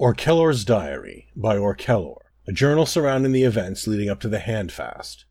Orkelor's 0.00 0.64
Diary 0.64 1.26
by 1.34 1.56
Orkelor, 1.56 2.18
a 2.46 2.52
journal 2.52 2.86
surrounding 2.86 3.32
the 3.32 3.42
events 3.42 3.88
leading 3.88 4.08
up 4.08 4.20
to 4.20 4.28
the 4.28 4.38
Handfast. 4.38 5.24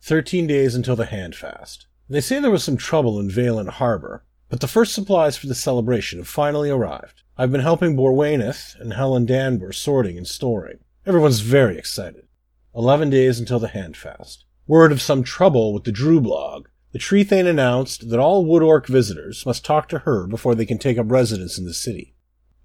Thirteen 0.00 0.46
days 0.46 0.74
until 0.74 0.96
the 0.96 1.04
Handfast. 1.04 1.84
They 2.08 2.22
say 2.22 2.40
there 2.40 2.50
was 2.50 2.64
some 2.64 2.78
trouble 2.78 3.20
in 3.20 3.28
Velyn 3.28 3.68
Harbor, 3.68 4.24
but 4.48 4.60
the 4.60 4.66
first 4.66 4.94
supplies 4.94 5.36
for 5.36 5.46
the 5.46 5.54
celebration 5.54 6.20
have 6.20 6.28
finally 6.28 6.70
arrived. 6.70 7.22
I've 7.36 7.52
been 7.52 7.60
helping 7.60 7.96
Borwaineth 7.96 8.80
and 8.80 8.94
Helen 8.94 9.26
Danbur 9.26 9.74
sorting 9.74 10.16
and 10.16 10.26
storing. 10.26 10.78
Everyone's 11.04 11.40
very 11.40 11.76
excited. 11.76 12.26
Eleven 12.74 13.10
days 13.10 13.38
until 13.38 13.58
the 13.58 13.68
Handfast. 13.68 14.46
Word 14.66 14.90
of 14.90 15.02
some 15.02 15.22
trouble 15.22 15.74
with 15.74 15.84
the 15.84 15.92
Drublog. 15.92 16.64
The 16.92 16.98
Tree 16.98 17.24
Thane 17.24 17.46
announced 17.46 18.08
that 18.08 18.20
all 18.20 18.46
Wood 18.46 18.62
Orc 18.62 18.86
visitors 18.86 19.44
must 19.44 19.66
talk 19.66 19.86
to 19.90 19.98
her 19.98 20.26
before 20.26 20.54
they 20.54 20.64
can 20.64 20.78
take 20.78 20.96
up 20.96 21.10
residence 21.10 21.58
in 21.58 21.66
the 21.66 21.74
city. 21.74 22.13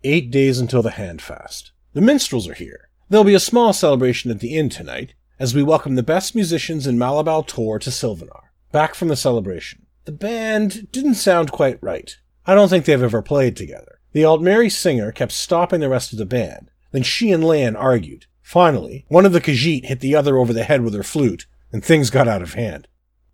Eight 0.05 0.31
days 0.31 0.59
until 0.59 0.81
the 0.81 0.91
Handfast. 0.91 1.71
The 1.91 1.99
minstrels 1.99 2.47
are 2.47 2.53
here. 2.53 2.87
There'll 3.09 3.25
be 3.25 3.33
a 3.33 3.39
small 3.39 3.73
celebration 3.73 4.31
at 4.31 4.39
the 4.39 4.55
inn 4.55 4.69
tonight, 4.69 5.13
as 5.37 5.53
we 5.53 5.61
welcome 5.61 5.95
the 5.95 6.03
best 6.03 6.33
musicians 6.33 6.87
in 6.87 6.97
Malabal 6.97 7.45
Tor 7.45 7.79
to 7.79 7.89
Silvenar. 7.89 8.43
Back 8.71 8.95
from 8.95 9.09
the 9.09 9.17
celebration. 9.17 9.87
The 10.05 10.13
band 10.13 10.89
didn't 10.93 11.15
sound 11.15 11.51
quite 11.51 11.83
right. 11.83 12.15
I 12.45 12.55
don't 12.55 12.69
think 12.69 12.85
they've 12.85 13.03
ever 13.03 13.21
played 13.21 13.57
together. 13.57 13.99
The 14.13 14.21
Altmeri 14.21 14.71
singer 14.71 15.11
kept 15.11 15.33
stopping 15.33 15.81
the 15.81 15.89
rest 15.89 16.13
of 16.13 16.17
the 16.17 16.25
band. 16.25 16.71
Then 16.91 17.03
she 17.03 17.33
and 17.33 17.43
Lan 17.43 17.75
argued. 17.75 18.25
Finally, 18.41 19.03
one 19.09 19.25
of 19.25 19.33
the 19.33 19.41
Khajiit 19.41 19.83
hit 19.83 19.99
the 19.99 20.15
other 20.15 20.37
over 20.37 20.53
the 20.53 20.63
head 20.63 20.81
with 20.81 20.93
her 20.93 21.03
flute, 21.03 21.45
and 21.73 21.83
things 21.83 22.09
got 22.09 22.27
out 22.27 22.41
of 22.41 22.53
hand. 22.53 22.87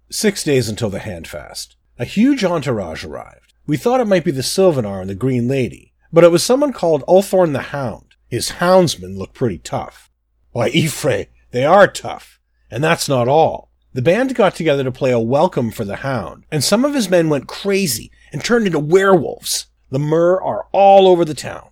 Six 0.10 0.44
days 0.44 0.68
until 0.68 0.90
the 0.90 0.98
Handfast. 0.98 1.76
A 2.00 2.06
huge 2.06 2.44
entourage 2.44 3.04
arrived. 3.04 3.54
We 3.68 3.78
thought 3.78 4.00
it 4.00 4.08
might 4.08 4.26
be 4.26 4.32
the 4.32 4.42
Silvenar 4.42 5.00
and 5.00 5.10
the 5.12 5.16
Green 5.16 5.48
Lady, 5.48 5.94
but 6.16 6.24
it 6.24 6.32
was 6.32 6.42
someone 6.42 6.72
called 6.72 7.04
Ulthorn 7.10 7.52
the 7.52 7.60
Hound. 7.60 8.16
His 8.30 8.52
houndsmen 8.52 9.18
look 9.18 9.34
pretty 9.34 9.58
tough. 9.58 10.10
Why, 10.52 10.70
Y'ffre, 10.72 11.28
they 11.52 11.66
are 11.66 11.90
tough. 11.90 12.40
And 12.72 12.82
that's 12.82 13.10
not 13.10 13.28
all. 13.28 13.70
The 13.92 14.02
band 14.02 14.34
got 14.34 14.56
together 14.56 14.86
to 14.86 14.94
play 14.94 15.12
a 15.12 15.20
welcome 15.20 15.72
for 15.72 15.84
the 15.84 15.98
hound, 15.98 16.46
and 16.50 16.64
some 16.64 16.86
of 16.86 16.94
his 16.94 17.10
men 17.10 17.28
went 17.28 17.50
crazy 17.50 18.12
and 18.32 18.42
turned 18.42 18.66
into 18.66 18.80
werewolves. 18.80 19.66
The 19.90 20.00
Mer 20.00 20.40
are 20.40 20.68
all 20.72 21.10
over 21.10 21.26
the 21.26 21.34
town. 21.34 21.72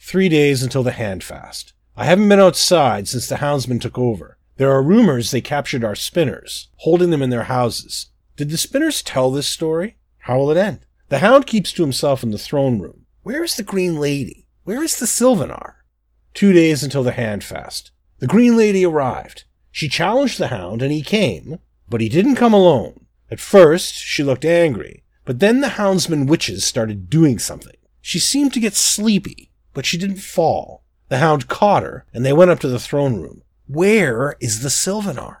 Three 0.00 0.30
days 0.30 0.62
until 0.62 0.82
the 0.82 0.92
Handfast. 0.92 1.74
I 1.94 2.06
haven't 2.06 2.30
been 2.30 2.40
outside 2.40 3.08
since 3.08 3.28
the 3.28 3.36
houndsmen 3.36 3.78
took 3.78 3.98
over. 3.98 4.38
There 4.56 4.72
are 4.72 4.82
rumors 4.82 5.30
they 5.30 5.42
captured 5.42 5.84
our 5.84 5.96
spinners, 5.96 6.70
holding 6.76 7.10
them 7.10 7.20
in 7.20 7.28
their 7.28 7.44
houses. 7.44 8.06
Did 8.36 8.48
the 8.48 8.56
spinners 8.56 9.02
tell 9.02 9.30
this 9.30 9.48
story? 9.48 9.98
How 10.20 10.38
will 10.38 10.50
it 10.50 10.56
end? 10.56 10.86
The 11.10 11.18
hound 11.18 11.46
keeps 11.46 11.74
to 11.74 11.82
himself 11.82 12.22
in 12.22 12.30
the 12.30 12.38
throne 12.38 12.80
room. 12.80 13.01
Where 13.22 13.44
is 13.44 13.54
the 13.54 13.62
Green 13.62 14.00
Lady? 14.00 14.48
Where 14.64 14.82
is 14.82 14.98
the 14.98 15.06
Silvenar? 15.06 15.74
Two 16.34 16.52
days 16.52 16.82
until 16.82 17.04
the 17.04 17.12
Handfast. 17.12 17.92
The 18.18 18.26
Green 18.26 18.56
Lady 18.56 18.84
arrived. 18.84 19.44
She 19.70 19.88
challenged 19.88 20.38
the 20.38 20.48
Hound, 20.48 20.82
and 20.82 20.90
he 20.90 21.02
came, 21.02 21.60
but 21.88 22.00
he 22.00 22.08
didn't 22.08 22.34
come 22.34 22.52
alone. 22.52 23.06
At 23.30 23.38
first, 23.38 23.94
she 23.94 24.24
looked 24.24 24.44
angry, 24.44 25.04
but 25.24 25.38
then 25.38 25.60
the 25.60 25.68
Houndsman 25.68 26.26
witches 26.26 26.64
started 26.64 27.08
doing 27.08 27.38
something. 27.38 27.76
She 28.00 28.18
seemed 28.18 28.52
to 28.54 28.60
get 28.60 28.74
sleepy, 28.74 29.52
but 29.72 29.86
she 29.86 29.98
didn't 29.98 30.16
fall. 30.16 30.82
The 31.08 31.18
Hound 31.18 31.46
caught 31.46 31.84
her, 31.84 32.04
and 32.12 32.26
they 32.26 32.32
went 32.32 32.50
up 32.50 32.58
to 32.60 32.68
the 32.68 32.80
throne 32.80 33.20
room. 33.20 33.42
Where 33.68 34.34
is 34.40 34.62
the 34.62 34.68
Silvenar? 34.68 35.36